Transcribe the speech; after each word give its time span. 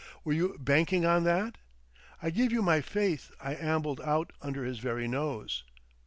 Were 0.23 0.33
you 0.33 0.57
banking 0.59 1.05
on 1.05 1.25
that? 1.25 1.59
I 2.23 2.31
give 2.31 2.51
you 2.51 2.63
my 2.63 2.81
faith 2.81 3.31
I 3.39 3.53
ambled 3.53 4.01
out 4.01 4.33
under 4.41 4.63
his 4.65 4.79
very 4.79 5.07
nose! 5.07 5.63